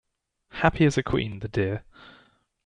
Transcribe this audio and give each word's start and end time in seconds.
Happy 0.53 0.83
as 0.85 0.97
a 0.97 1.03
queen, 1.03 1.41
the 1.41 1.47
dear! 1.47 1.83